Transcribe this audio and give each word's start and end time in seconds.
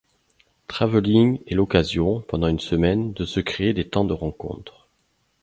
Travelling 0.67 1.37
est 1.45 1.53
l’occasion, 1.53 2.21
pendant 2.21 2.47
une 2.47 2.57
semaine, 2.59 3.13
de 3.13 3.23
se 3.23 3.39
créer 3.39 3.75
des 3.75 3.87
temps 3.87 4.03
de 4.03 4.13
rencontres. 4.13 4.89